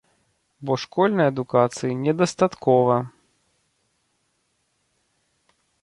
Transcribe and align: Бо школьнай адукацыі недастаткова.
Бо 0.69 0.73
школьнай 0.83 1.27
адукацыі 1.33 1.99
недастаткова. 2.05 2.95